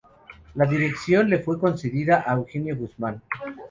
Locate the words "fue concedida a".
1.37-2.33